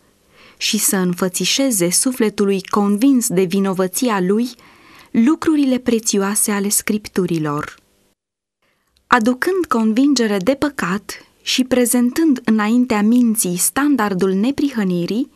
și 0.57 0.79
să 0.79 0.97
înfățișeze 0.97 1.91
sufletului 1.91 2.63
convins 2.63 3.29
de 3.29 3.43
vinovăția 3.43 4.21
lui 4.21 4.51
lucrurile 5.11 5.79
prețioase 5.79 6.51
ale 6.51 6.69
scripturilor. 6.69 7.77
Aducând 9.07 9.65
convingere 9.69 10.37
de 10.37 10.55
păcat 10.55 11.27
și 11.43 11.65
prezentând 11.65 12.41
înaintea 12.45 13.03
minții 13.03 13.57
standardul 13.57 14.33
neprihănirii, 14.33 15.31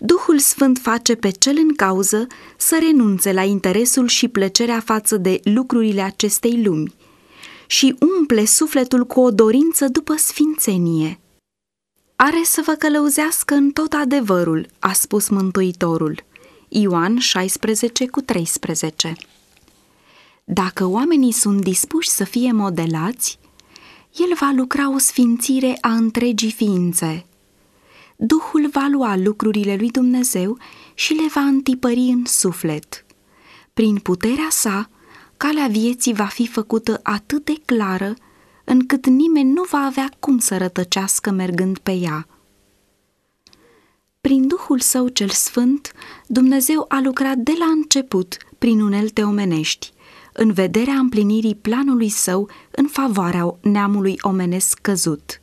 Duhul 0.00 0.38
Sfânt 0.38 0.78
face 0.78 1.14
pe 1.14 1.30
cel 1.30 1.56
în 1.56 1.74
cauză 1.74 2.26
să 2.56 2.78
renunțe 2.80 3.32
la 3.32 3.42
interesul 3.42 4.06
și 4.06 4.28
plăcerea 4.28 4.80
față 4.80 5.16
de 5.16 5.40
lucrurile 5.44 6.00
acestei 6.00 6.62
lumi 6.64 6.94
și 7.66 7.96
umple 8.18 8.44
sufletul 8.44 9.04
cu 9.06 9.20
o 9.20 9.30
dorință 9.30 9.88
după 9.88 10.16
sfințenie. 10.16 11.20
Are 12.16 12.40
să 12.44 12.62
vă 12.66 12.72
călăuzească 12.72 13.54
în 13.54 13.70
tot 13.70 13.92
adevărul, 13.92 14.66
a 14.78 14.92
spus 14.92 15.28
Mântuitorul. 15.28 16.24
Ioan 16.68 17.18
16 17.18 18.06
cu 18.06 18.20
13 18.20 19.12
Dacă 20.44 20.86
oamenii 20.86 21.32
sunt 21.32 21.60
dispuși 21.60 22.08
să 22.08 22.24
fie 22.24 22.52
modelați, 22.52 23.38
el 24.16 24.34
va 24.40 24.52
lucra 24.56 24.94
o 24.94 24.98
sfințire 24.98 25.78
a 25.80 25.92
întregii 25.92 26.52
ființe. 26.52 27.27
Duhul 28.20 28.68
va 28.72 28.88
lua 28.90 29.16
lucrurile 29.16 29.76
lui 29.76 29.90
Dumnezeu 29.90 30.58
și 30.94 31.12
le 31.12 31.26
va 31.34 31.40
întipări 31.40 31.98
în 31.98 32.24
suflet. 32.24 33.04
Prin 33.74 33.98
puterea 33.98 34.48
sa, 34.50 34.90
calea 35.36 35.66
vieții 35.66 36.14
va 36.14 36.24
fi 36.24 36.46
făcută 36.46 37.00
atât 37.02 37.44
de 37.44 37.54
clară 37.64 38.14
încât 38.64 39.06
nimeni 39.06 39.52
nu 39.52 39.62
va 39.70 39.78
avea 39.78 40.10
cum 40.18 40.38
să 40.38 40.56
rătăcească 40.56 41.30
mergând 41.30 41.78
pe 41.78 41.92
ea. 41.92 42.26
Prin 44.20 44.46
Duhul 44.46 44.80
Său 44.80 45.08
cel 45.08 45.28
Sfânt, 45.28 45.92
Dumnezeu 46.26 46.84
a 46.88 47.00
lucrat 47.00 47.36
de 47.36 47.52
la 47.58 47.66
început 47.66 48.36
prin 48.58 48.80
unelte 48.80 49.22
omenești, 49.22 49.92
în 50.32 50.52
vederea 50.52 50.94
împlinirii 50.94 51.54
planului 51.54 52.08
Său 52.08 52.48
în 52.70 52.86
favoarea 52.86 53.58
neamului 53.60 54.18
omenesc 54.20 54.78
căzut. 54.78 55.38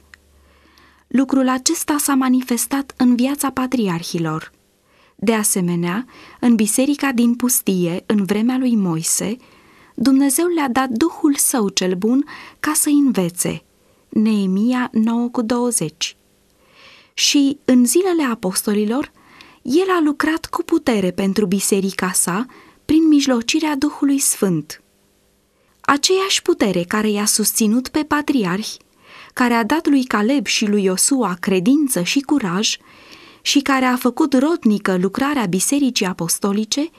Lucrul 1.17 1.50
acesta 1.50 1.95
s-a 1.98 2.13
manifestat 2.13 2.93
în 2.98 3.15
viața 3.15 3.51
patriarhilor. 3.51 4.51
De 5.15 5.34
asemenea, 5.34 6.05
în 6.39 6.55
biserica 6.55 7.12
din 7.12 7.36
pustie, 7.36 8.03
în 8.05 8.24
vremea 8.24 8.57
lui 8.57 8.75
Moise, 8.75 9.38
Dumnezeu 9.93 10.48
le-a 10.48 10.69
dat 10.69 10.89
Duhul 10.89 11.36
Său 11.36 11.69
cel 11.69 11.93
bun 11.93 12.25
ca 12.60 12.72
să 12.74 12.89
învețe. 12.89 13.63
Neemia 14.10 14.89
9 14.91 15.27
cu 15.29 15.41
20 15.41 16.15
Și 17.13 17.57
în 17.65 17.86
zilele 17.86 18.24
apostolilor, 18.24 19.12
El 19.62 19.89
a 19.89 20.01
lucrat 20.03 20.45
cu 20.45 20.63
putere 20.63 21.12
pentru 21.12 21.45
biserica 21.45 22.12
sa 22.12 22.45
prin 22.86 23.07
mijlocirea 23.07 23.75
Duhului 23.75 24.19
Sfânt. 24.19 24.81
Aceeași 25.81 26.41
putere 26.41 26.84
care 26.84 27.10
i-a 27.10 27.25
susținut 27.25 27.88
pe 27.88 28.03
patriarhi, 28.03 28.77
care 29.36 29.54
a 29.54 29.63
dat 29.63 29.88
lui 29.88 30.04
Caleb 30.04 30.46
și 30.46 30.65
lui 30.65 30.84
Iosua 30.84 31.38
credință 31.39 32.01
și 32.01 32.20
curaj 32.20 32.77
și 33.42 33.62
care 33.62 33.86
a 33.86 33.96
făcut 33.96 34.34
rodnică 34.34 34.98
lucrarea 34.98 35.46
bisericii 35.46 36.06
apostolice, 36.06 36.89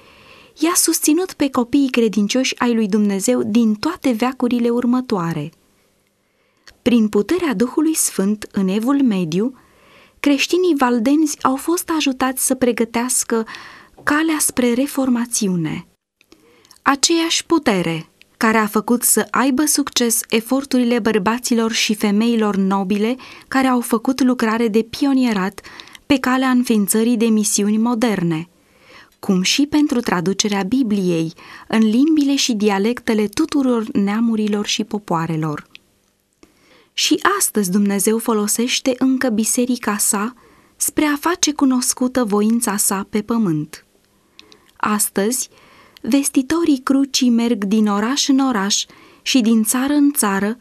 i-a 0.58 0.72
susținut 0.74 1.32
pe 1.32 1.50
copiii 1.50 1.90
credincioși 1.90 2.58
ai 2.58 2.74
lui 2.74 2.88
Dumnezeu 2.88 3.42
din 3.42 3.74
toate 3.74 4.10
veacurile 4.10 4.68
următoare. 4.68 5.52
Prin 6.82 7.08
puterea 7.08 7.54
Duhului 7.54 7.94
Sfânt 7.94 8.48
în 8.52 8.68
Evul 8.68 9.02
Mediu, 9.02 9.54
creștinii 10.20 10.74
valdenzi 10.76 11.42
au 11.42 11.56
fost 11.56 11.90
ajutați 11.96 12.46
să 12.46 12.54
pregătească 12.54 13.46
calea 14.02 14.38
spre 14.38 14.72
reformațiune. 14.72 15.86
Aceeași 16.82 17.46
putere 17.46 18.08
care 18.36 18.58
a 18.58 18.66
făcut 18.66 19.02
să 19.02 19.26
aibă 19.30 19.64
succes 19.64 20.20
eforturile 20.28 20.98
bărbaților 20.98 21.72
și 21.72 21.94
femeilor 21.94 22.56
nobile 22.56 23.16
care 23.48 23.66
au 23.66 23.80
făcut 23.80 24.22
lucrare 24.22 24.68
de 24.68 24.82
pionierat 24.82 25.60
pe 26.06 26.18
calea 26.18 26.50
înființării 26.50 27.16
de 27.16 27.26
misiuni 27.26 27.76
moderne, 27.76 28.48
cum 29.18 29.42
și 29.42 29.66
pentru 29.66 30.00
traducerea 30.00 30.62
Bibliei 30.62 31.32
în 31.68 31.78
limbile 31.78 32.36
și 32.36 32.52
dialectele 32.52 33.26
tuturor 33.26 33.86
neamurilor 33.92 34.66
și 34.66 34.84
popoarelor. 34.84 35.66
Și 36.92 37.20
astăzi 37.38 37.70
Dumnezeu 37.70 38.18
folosește 38.18 38.94
încă 38.98 39.28
biserica 39.28 39.96
sa 39.96 40.34
spre 40.76 41.04
a 41.04 41.16
face 41.16 41.52
cunoscută 41.52 42.24
voința 42.24 42.76
sa 42.76 43.06
pe 43.10 43.22
pământ. 43.22 43.86
Astăzi, 44.76 45.48
vestitorii 46.00 46.80
crucii 46.82 47.30
merg 47.30 47.64
din 47.64 47.86
oraș 47.86 48.28
în 48.28 48.38
oraș 48.38 48.84
și 49.22 49.40
din 49.40 49.62
țară 49.62 49.92
în 49.92 50.12
țară, 50.12 50.56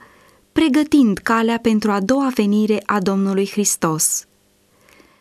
pregătind 0.52 1.18
calea 1.18 1.60
pentru 1.60 1.92
a 1.92 2.00
doua 2.00 2.32
venire 2.36 2.84
a 2.86 3.00
Domnului 3.00 3.50
Hristos. 3.50 4.26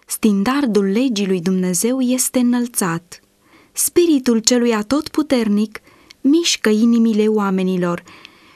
Stindardul 0.06 0.84
legii 0.84 1.26
lui 1.26 1.40
Dumnezeu 1.40 2.00
este 2.00 2.38
înălțat. 2.38 3.20
Spiritul 3.72 4.38
celui 4.38 4.74
atotputernic 4.74 5.80
mișcă 6.20 6.68
inimile 6.68 7.26
oamenilor 7.26 8.02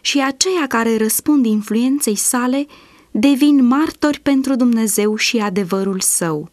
și 0.01 0.23
aceia 0.23 0.67
care 0.67 0.97
răspund 0.97 1.47
influenței 1.47 2.15
sale 2.15 2.67
devin 3.11 3.67
martori 3.67 4.21
pentru 4.21 4.55
Dumnezeu 4.55 5.17
și 5.17 5.39
adevărul 5.39 6.01
său. 6.01 6.51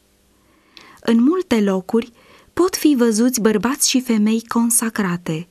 În 1.01 1.23
multe 1.23 1.61
locuri 1.61 2.11
pot 2.55 2.75
fi 2.75 2.95
văzuți 2.97 3.41
bărbați 3.41 3.89
și 3.89 4.01
femei 4.01 4.43
consacrate, 4.47 5.47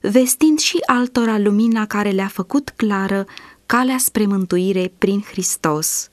vestind 0.00 0.58
și 0.58 0.78
altora 0.86 1.38
lumina 1.38 1.86
care 1.86 2.10
le-a 2.10 2.26
făcut 2.26 2.68
clară 2.76 3.26
calea 3.66 3.98
spre 3.98 4.26
mântuire 4.26 4.92
prin 4.98 5.20
Hristos. 5.20 6.10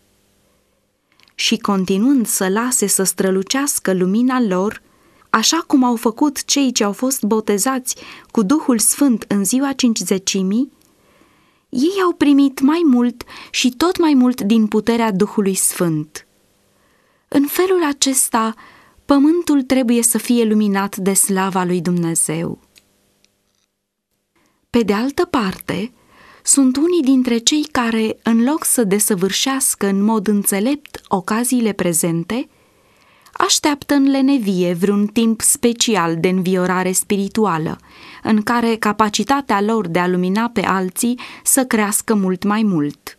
Și 1.35 1.57
continuând 1.57 2.27
să 2.27 2.47
lase 2.49 2.87
să 2.87 3.03
strălucească 3.03 3.93
lumina 3.93 4.41
lor, 4.41 4.81
așa 5.29 5.63
cum 5.67 5.83
au 5.83 5.95
făcut 5.95 6.45
cei 6.45 6.71
ce 6.71 6.83
au 6.83 6.93
fost 6.93 7.23
botezați 7.23 7.95
cu 8.31 8.41
Duhul 8.43 8.79
Sfânt 8.79 9.25
în 9.27 9.45
ziua 9.45 9.73
cincizecimii, 9.73 10.71
ei 11.69 12.01
au 12.03 12.11
primit 12.11 12.59
mai 12.59 12.81
mult 12.85 13.23
și 13.51 13.69
tot 13.69 13.99
mai 13.99 14.13
mult 14.13 14.41
din 14.41 14.67
puterea 14.67 15.11
Duhului 15.11 15.55
Sfânt. 15.55 16.27
În 17.27 17.45
felul 17.45 17.83
acesta, 17.83 18.55
pământul 19.11 19.61
trebuie 19.61 20.03
să 20.03 20.17
fie 20.17 20.43
luminat 20.43 20.95
de 20.95 21.13
slava 21.13 21.63
lui 21.63 21.81
Dumnezeu. 21.81 22.59
Pe 24.69 24.79
de 24.79 24.93
altă 24.93 25.25
parte, 25.25 25.91
sunt 26.43 26.77
unii 26.77 27.01
dintre 27.01 27.37
cei 27.37 27.63
care, 27.71 28.17
în 28.23 28.43
loc 28.43 28.63
să 28.63 28.83
desăvârșească 28.83 29.87
în 29.87 30.03
mod 30.03 30.27
înțelept 30.27 31.01
ocaziile 31.07 31.71
prezente, 31.71 32.49
așteaptă 33.33 33.93
în 33.93 34.09
lenevie 34.09 34.73
vreun 34.73 35.07
timp 35.07 35.41
special 35.41 36.17
de 36.19 36.27
înviorare 36.27 36.91
spirituală, 36.91 37.79
în 38.23 38.41
care 38.41 38.75
capacitatea 38.75 39.61
lor 39.61 39.87
de 39.87 39.99
a 39.99 40.07
lumina 40.07 40.49
pe 40.49 40.61
alții 40.61 41.19
să 41.43 41.65
crească 41.65 42.15
mult 42.15 42.43
mai 42.43 42.63
mult. 42.63 43.15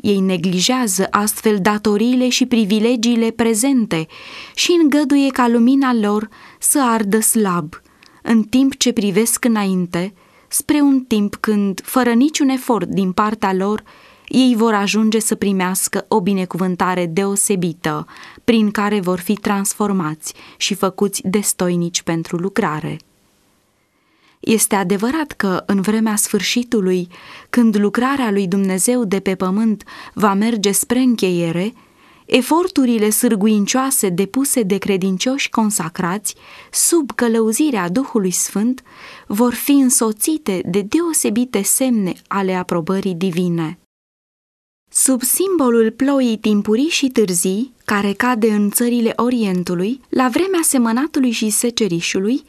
Ei 0.00 0.20
neglijează 0.20 1.06
astfel 1.10 1.58
datoriile 1.62 2.28
și 2.28 2.46
privilegiile 2.46 3.30
prezente 3.30 4.06
și 4.54 4.78
îngăduie 4.82 5.28
ca 5.28 5.48
lumina 5.48 5.94
lor 5.94 6.28
să 6.58 6.82
ardă 6.82 7.20
slab, 7.20 7.82
în 8.22 8.42
timp 8.42 8.76
ce 8.76 8.92
privesc 8.92 9.44
înainte, 9.44 10.14
spre 10.48 10.80
un 10.80 11.00
timp 11.00 11.36
când, 11.36 11.80
fără 11.84 12.12
niciun 12.12 12.48
efort 12.48 12.88
din 12.88 13.12
partea 13.12 13.52
lor, 13.52 13.82
ei 14.28 14.54
vor 14.56 14.74
ajunge 14.74 15.18
să 15.18 15.34
primească 15.34 16.04
o 16.08 16.20
binecuvântare 16.20 17.06
deosebită, 17.06 18.06
prin 18.44 18.70
care 18.70 19.00
vor 19.00 19.18
fi 19.18 19.34
transformați 19.34 20.34
și 20.56 20.74
făcuți 20.74 21.22
destoinici 21.24 22.02
pentru 22.02 22.36
lucrare. 22.36 22.98
Este 24.40 24.74
adevărat 24.74 25.32
că 25.32 25.62
în 25.66 25.80
vremea 25.80 26.16
sfârșitului, 26.16 27.08
când 27.50 27.76
lucrarea 27.78 28.30
lui 28.30 28.46
Dumnezeu 28.46 29.04
de 29.04 29.20
pe 29.20 29.34
pământ 29.34 29.84
va 30.14 30.34
merge 30.34 30.70
spre 30.70 30.98
încheiere, 30.98 31.72
eforturile 32.26 33.10
sârguincioase 33.10 34.08
depuse 34.08 34.62
de 34.62 34.78
credincioși 34.78 35.48
consacrați 35.48 36.34
sub 36.70 37.10
călăuzirea 37.14 37.88
Duhului 37.88 38.30
Sfânt 38.30 38.82
vor 39.26 39.54
fi 39.54 39.72
însoțite 39.72 40.62
de 40.64 40.80
deosebite 40.80 41.62
semne 41.62 42.12
ale 42.26 42.54
aprobării 42.54 43.14
divine. 43.14 43.78
Sub 44.92 45.22
simbolul 45.22 45.90
ploii 45.90 46.38
timpurii 46.38 46.88
și 46.88 47.08
târzii, 47.08 47.72
care 47.84 48.12
cade 48.12 48.52
în 48.52 48.70
țările 48.70 49.12
Orientului, 49.16 50.00
la 50.08 50.28
vremea 50.28 50.60
semănatului 50.62 51.30
și 51.30 51.50
secerișului, 51.50 52.42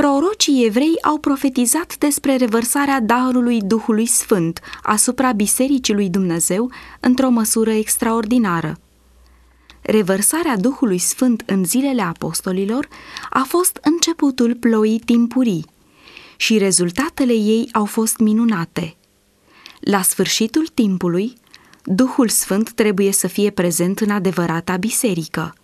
prorocii 0.00 0.64
evrei 0.64 0.94
au 1.02 1.18
profetizat 1.18 1.96
despre 1.98 2.36
revărsarea 2.36 3.00
darului 3.00 3.60
Duhului 3.60 4.06
Sfânt 4.06 4.60
asupra 4.82 5.32
Bisericii 5.32 5.94
lui 5.94 6.08
Dumnezeu 6.08 6.70
într-o 7.00 7.28
măsură 7.28 7.70
extraordinară. 7.70 8.78
Revărsarea 9.80 10.56
Duhului 10.56 10.98
Sfânt 10.98 11.42
în 11.46 11.64
zilele 11.64 12.02
apostolilor 12.02 12.88
a 13.30 13.44
fost 13.48 13.78
începutul 13.82 14.54
ploii 14.54 14.98
timpurii 14.98 15.64
și 16.36 16.58
rezultatele 16.58 17.32
ei 17.32 17.68
au 17.72 17.84
fost 17.84 18.18
minunate. 18.18 18.96
La 19.80 20.02
sfârșitul 20.02 20.66
timpului, 20.74 21.34
Duhul 21.84 22.28
Sfânt 22.28 22.72
trebuie 22.72 23.12
să 23.12 23.26
fie 23.26 23.50
prezent 23.50 24.00
în 24.00 24.10
adevărata 24.10 24.76
biserică. 24.76 25.54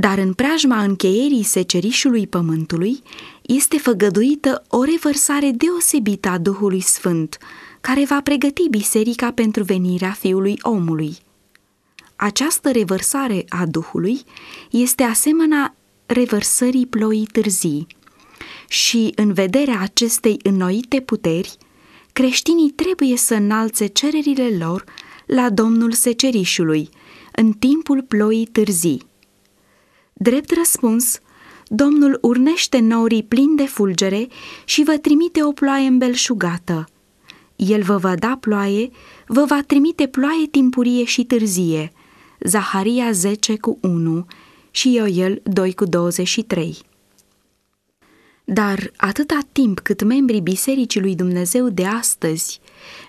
Dar 0.00 0.18
în 0.18 0.32
preajma 0.32 0.82
încheierii 0.82 1.42
secerișului 1.42 2.26
pământului 2.26 3.02
este 3.42 3.78
făgăduită 3.78 4.64
o 4.68 4.82
revărsare 4.82 5.50
deosebită 5.50 6.28
a 6.28 6.38
Duhului 6.38 6.80
Sfânt, 6.80 7.38
care 7.80 8.04
va 8.04 8.20
pregăti 8.20 8.68
biserica 8.70 9.32
pentru 9.32 9.62
venirea 9.62 10.10
Fiului 10.10 10.58
Omului. 10.62 11.16
Această 12.16 12.70
revărsare 12.70 13.44
a 13.48 13.66
Duhului 13.66 14.20
este 14.70 15.02
asemenea 15.02 15.76
revărsării 16.06 16.86
ploii 16.86 17.28
târzii 17.32 17.86
și, 18.68 19.12
în 19.14 19.32
vederea 19.32 19.80
acestei 19.80 20.36
înnoite 20.42 21.00
puteri, 21.00 21.56
creștinii 22.12 22.70
trebuie 22.70 23.16
să 23.16 23.34
înalțe 23.34 23.86
cererile 23.86 24.48
lor 24.58 24.84
la 25.26 25.50
Domnul 25.50 25.92
Secerișului 25.92 26.88
în 27.32 27.52
timpul 27.52 28.02
ploii 28.02 28.46
târzii. 28.52 29.08
Drept 30.22 30.56
răspuns, 30.56 31.18
Domnul 31.66 32.18
urnește 32.22 32.78
norii 32.78 33.22
plini 33.22 33.56
de 33.56 33.66
fulgere 33.66 34.28
și 34.64 34.82
vă 34.82 34.96
trimite 34.96 35.44
o 35.44 35.52
ploaie 35.52 35.86
îmbelșugată. 35.86 36.88
El 37.56 37.82
vă 37.82 37.96
va 37.96 38.14
da 38.14 38.36
ploaie, 38.40 38.90
vă 39.26 39.44
va 39.44 39.62
trimite 39.66 40.06
ploaie 40.06 40.46
timpurie 40.46 41.04
și 41.04 41.24
târzie. 41.24 41.92
Zaharia 42.40 43.12
10 43.12 43.56
cu 43.56 43.78
1 43.80 44.26
și 44.70 44.92
Ioel 44.92 45.40
2 45.44 45.74
cu 45.74 45.84
23. 45.84 46.78
Dar 48.44 48.92
atâta 48.96 49.38
timp 49.52 49.78
cât 49.78 50.02
membrii 50.02 50.40
Bisericii 50.40 51.00
lui 51.00 51.14
Dumnezeu 51.14 51.68
de 51.68 51.84
astăzi 51.86 52.60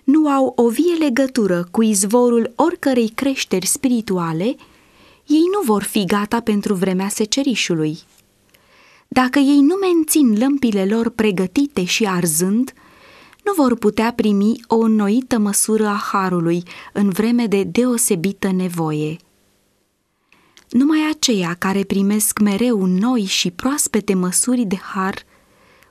nu 0.04 0.28
au 0.28 0.54
o 0.56 0.70
vie 0.70 0.94
legătură 1.00 1.68
cu 1.72 1.82
izvorul 1.82 2.54
oricărei 2.56 3.10
creșteri 3.16 3.68
spirituale, 3.68 4.56
ei 5.32 5.44
nu 5.54 5.62
vor 5.66 5.84
fi 5.84 6.06
gata 6.06 6.40
pentru 6.40 6.74
vremea 6.74 7.08
secerișului. 7.08 8.00
Dacă 9.08 9.40
ei 9.40 9.62
nu 9.62 9.76
mențin 9.76 10.38
lămpile 10.38 10.86
lor 10.86 11.10
pregătite 11.10 11.84
și 11.84 12.06
arzând, 12.06 12.74
nu 13.44 13.54
vor 13.56 13.78
putea 13.78 14.14
primi 14.16 14.54
o 14.68 14.76
înnoită 14.76 15.38
măsură 15.38 15.88
a 15.88 16.02
harului 16.12 16.64
în 16.94 17.10
vreme 17.10 17.46
de 17.48 17.64
deosebită 17.64 18.52
nevoie. 18.52 19.18
Numai 20.70 21.00
aceia 21.10 21.56
care 21.60 21.84
primesc 21.84 22.40
mereu 22.40 22.86
noi 22.86 23.24
și 23.24 23.52
proaspete 23.52 24.14
măsuri 24.14 24.62
de 24.62 24.78
har 24.94 25.24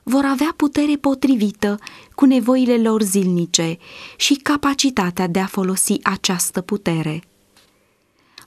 vor 0.03 0.25
avea 0.25 0.53
putere 0.55 0.95
potrivită 0.95 1.79
cu 2.15 2.25
nevoile 2.25 2.77
lor 2.77 3.01
zilnice 3.01 3.77
și 4.17 4.33
capacitatea 4.33 5.27
de 5.27 5.39
a 5.39 5.45
folosi 5.45 5.99
această 6.03 6.61
putere. 6.61 7.23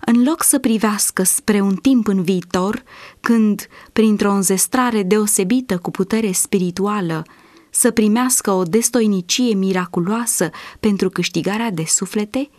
În 0.06 0.22
loc 0.22 0.42
să 0.42 0.58
privească 0.58 1.22
spre 1.22 1.60
un 1.60 1.74
timp 1.74 2.06
în 2.06 2.22
viitor, 2.22 2.82
când, 3.20 3.68
printr-o 3.92 4.32
înzestrare 4.32 5.02
deosebită 5.02 5.78
cu 5.78 5.90
putere 5.90 6.32
spirituală, 6.32 7.24
să 7.70 7.90
primească 7.90 8.50
o 8.50 8.62
destoinicie 8.62 9.54
miraculoasă 9.54 10.50
pentru 10.80 11.08
câștigarea 11.08 11.70
de 11.70 11.84
suflete, 11.86 12.50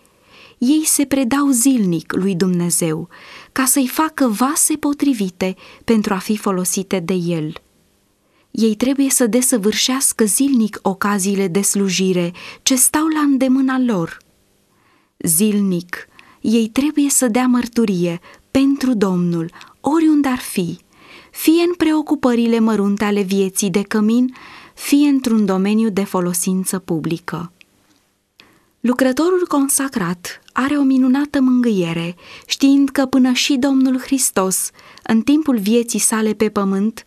ei 0.58 0.86
se 0.86 1.06
predau 1.06 1.50
zilnic 1.50 2.14
lui 2.14 2.36
Dumnezeu 2.36 3.10
ca 3.52 3.66
să-i 3.66 3.88
facă 3.88 4.28
vase 4.28 4.76
potrivite 4.76 5.56
pentru 5.84 6.14
a 6.14 6.18
fi 6.18 6.38
folosite 6.38 7.00
de 7.00 7.14
El. 7.14 7.54
Ei 8.52 8.76
trebuie 8.76 9.10
să 9.10 9.28
desăvârșească 9.28 10.26
zilnic 10.26 10.80
ocaziile 10.82 11.48
de 11.48 11.62
slujire 11.62 12.34
ce 12.64 12.76
stau 12.76 13.08
la 13.08 13.20
îndemâna 13.20 13.80
lor. 13.80 14.18
Zilnic, 15.18 16.08
ei 16.46 16.68
trebuie 16.68 17.10
să 17.10 17.28
dea 17.28 17.48
mărturie 17.48 18.20
pentru 18.52 18.94
Domnul, 18.94 19.52
oriunde 19.82 20.28
ar 20.28 20.38
fi, 20.38 20.78
fie 21.32 21.62
în 21.62 21.74
preocupările 21.78 22.60
mărunte 22.60 23.04
ale 23.04 23.22
vieții 23.22 23.70
de 23.70 23.82
cămin, 23.82 24.34
fie 24.74 25.08
într-un 25.08 25.46
domeniu 25.46 25.90
de 25.90 26.04
folosință 26.04 26.80
publică. 26.80 27.52
Lucrătorul 28.80 29.46
consacrat 29.48 30.42
are 30.54 30.76
o 30.76 30.82
minunată 30.82 31.42
mângâiere, 31.42 32.16
știind 32.46 32.90
că 32.90 33.06
până 33.06 33.32
și 33.32 33.58
Domnul 33.58 34.00
Hristos, 34.00 34.70
în 35.04 35.22
timpul 35.22 35.58
vieții 35.58 36.00
sale 36.00 36.34
pe 36.34 36.50
pământ, 36.50 37.04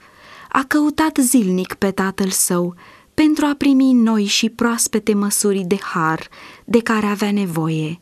a 0.48 0.64
căutat 0.68 1.18
zilnic 1.20 1.74
pe 1.74 1.90
Tatăl 1.90 2.28
Său 2.28 2.74
pentru 3.14 3.44
a 3.44 3.54
primi 3.58 3.92
noi 3.92 4.24
și 4.24 4.48
proaspete 4.48 5.14
măsuri 5.14 5.64
de 5.66 5.78
har 5.80 6.28
de 6.64 6.78
care 6.78 7.06
avea 7.06 7.32
nevoie. 7.32 8.00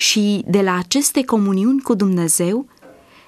Și 0.00 0.44
de 0.46 0.60
la 0.60 0.76
aceste 0.76 1.24
comuniuni 1.24 1.80
cu 1.80 1.94
Dumnezeu, 1.94 2.66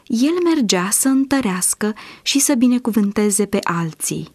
el 0.06 0.42
mergea 0.44 0.88
să 0.90 1.08
întărească 1.08 1.94
și 2.22 2.38
să 2.38 2.54
binecuvânteze 2.54 3.46
pe 3.46 3.58
alții. 3.62 4.28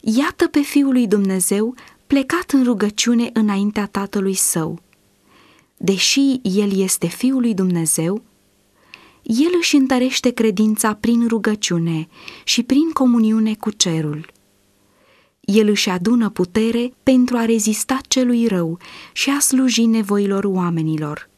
Iată 0.00 0.46
pe 0.46 0.60
Fiul 0.60 0.92
lui 0.92 1.06
Dumnezeu 1.06 1.74
plecat 2.06 2.50
în 2.50 2.64
rugăciune 2.64 3.30
înaintea 3.32 3.86
Tatălui 3.86 4.34
Său. 4.34 4.78
Deși 5.76 6.40
El 6.42 6.78
este 6.80 7.06
Fiul 7.06 7.40
lui 7.40 7.54
Dumnezeu, 7.54 8.22
El 9.22 9.50
își 9.58 9.76
întărește 9.76 10.30
credința 10.30 10.94
prin 10.94 11.28
rugăciune 11.28 12.08
și 12.44 12.62
prin 12.62 12.90
comuniune 12.92 13.54
cu 13.54 13.70
cerul. 13.70 14.32
El 15.44 15.68
își 15.68 15.88
adună 15.88 16.30
putere 16.30 16.92
pentru 17.02 17.36
a 17.36 17.44
rezista 17.44 17.98
celui 18.08 18.46
rău 18.46 18.78
și 19.12 19.30
a 19.30 19.38
sluji 19.38 19.86
nevoilor 19.86 20.44
oamenilor. 20.44 21.28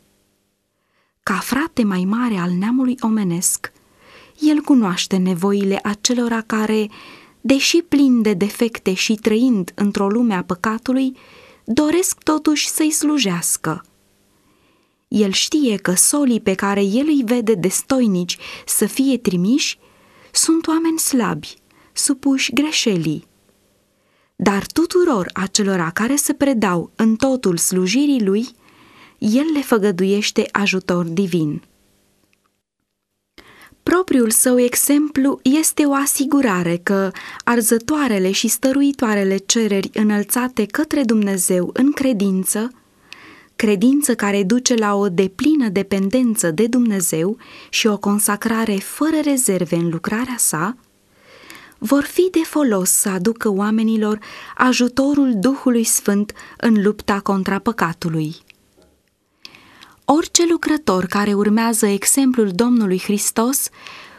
Ca 1.22 1.34
frate 1.34 1.84
mai 1.84 2.04
mare 2.04 2.36
al 2.36 2.50
neamului 2.50 2.96
omenesc, 3.00 3.72
el 4.38 4.60
cunoaște 4.60 5.16
nevoile 5.16 5.80
acelora 5.82 6.40
care, 6.40 6.88
deși 7.40 7.82
plin 7.82 8.22
de 8.22 8.32
defecte 8.32 8.94
și 8.94 9.14
trăind 9.14 9.72
într-o 9.74 10.08
lume 10.08 10.34
a 10.34 10.44
păcatului, 10.44 11.16
doresc 11.64 12.22
totuși 12.22 12.68
să-i 12.68 12.90
slujească. 12.90 13.84
El 15.08 15.30
știe 15.30 15.76
că 15.76 15.94
solii 15.94 16.40
pe 16.40 16.54
care 16.54 16.82
el 16.82 17.06
îi 17.06 17.22
vede 17.24 17.54
destoinici 17.54 18.38
să 18.66 18.86
fie 18.86 19.18
trimiși 19.18 19.78
sunt 20.32 20.66
oameni 20.66 20.98
slabi, 20.98 21.54
supuși 21.92 22.52
greșelii. 22.52 23.26
Dar 24.36 24.66
tuturor 24.66 25.30
acelora 25.32 25.90
care 25.90 26.16
se 26.16 26.32
predau 26.32 26.90
în 26.96 27.16
totul 27.16 27.56
slujirii 27.56 28.24
lui, 28.24 28.48
el 29.18 29.44
le 29.52 29.60
făgăduiește 29.60 30.48
ajutor 30.52 31.04
divin. 31.04 31.62
Propriul 33.82 34.30
său 34.30 34.60
exemplu 34.60 35.40
este 35.42 35.84
o 35.84 35.92
asigurare 35.92 36.80
că 36.82 37.10
arzătoarele 37.44 38.30
și 38.30 38.48
stăruitoarele 38.48 39.36
cereri 39.36 39.90
înălțate 39.92 40.66
către 40.66 41.02
Dumnezeu 41.02 41.70
în 41.72 41.92
credință, 41.92 42.70
credință 43.56 44.14
care 44.14 44.42
duce 44.42 44.74
la 44.74 44.94
o 44.94 45.08
deplină 45.08 45.68
dependență 45.68 46.50
de 46.50 46.66
Dumnezeu 46.66 47.36
și 47.70 47.86
o 47.86 47.98
consacrare 47.98 48.74
fără 48.74 49.16
rezerve 49.22 49.76
în 49.76 49.88
lucrarea 49.88 50.36
sa, 50.38 50.76
vor 51.78 52.04
fi 52.04 52.28
de 52.30 52.40
folos 52.44 52.90
să 52.90 53.08
aducă 53.08 53.48
oamenilor 53.48 54.18
ajutorul 54.56 55.32
Duhului 55.34 55.84
Sfânt 55.84 56.32
în 56.56 56.82
lupta 56.82 57.20
contra 57.20 57.58
păcatului. 57.58 58.36
Orice 60.04 60.46
lucrător 60.48 61.04
care 61.04 61.34
urmează 61.34 61.86
exemplul 61.86 62.48
Domnului 62.48 63.00
Hristos 63.00 63.68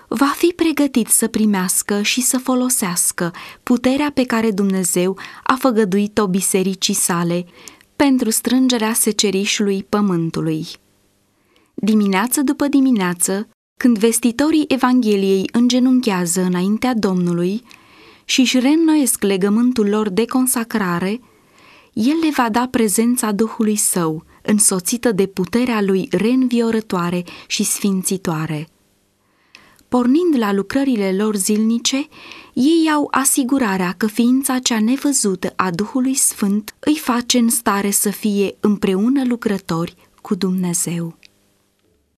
va 0.07 0.33
fi 0.35 0.53
pregătit 0.55 1.07
să 1.07 1.27
primească 1.27 2.01
și 2.01 2.21
să 2.21 2.37
folosească 2.37 3.33
puterea 3.63 4.11
pe 4.13 4.23
care 4.23 4.51
Dumnezeu 4.51 5.17
a 5.43 5.55
făgăduit-o 5.55 6.27
bisericii 6.27 6.93
sale 6.93 7.45
pentru 7.95 8.29
strângerea 8.29 8.93
secerișului 8.93 9.85
pământului. 9.89 10.67
Dimineață 11.73 12.41
după 12.41 12.67
dimineață, 12.67 13.47
când 13.77 13.97
vestitorii 13.97 14.65
Evangheliei 14.67 15.49
îngenunchează 15.51 16.41
înaintea 16.41 16.93
Domnului 16.93 17.63
și 18.25 18.39
își 18.39 18.59
reînnoiesc 18.59 19.23
legământul 19.23 19.89
lor 19.89 20.09
de 20.09 20.25
consacrare, 20.25 21.19
El 21.93 22.15
le 22.21 22.29
va 22.35 22.49
da 22.49 22.67
prezența 22.71 23.31
Duhului 23.31 23.75
Său, 23.75 24.23
însoțită 24.41 25.11
de 25.11 25.25
puterea 25.25 25.81
Lui 25.81 26.07
reînviorătoare 26.11 27.23
și 27.47 27.63
sfințitoare. 27.63 28.67
Pornind 29.87 30.37
la 30.37 30.53
lucrările 30.53 31.15
lor 31.15 31.35
zilnice, 31.35 32.07
ei 32.53 32.91
au 32.93 33.07
asigurarea 33.11 33.93
că 33.97 34.07
ființa 34.07 34.59
cea 34.59 34.79
nevăzută 34.79 35.53
a 35.55 35.71
Duhului 35.71 36.13
Sfânt 36.13 36.75
îi 36.79 36.95
face 36.95 37.37
în 37.37 37.49
stare 37.49 37.91
să 37.91 38.09
fie 38.09 38.55
împreună 38.59 39.23
lucrători 39.25 39.95
cu 40.21 40.35
Dumnezeu. 40.35 41.17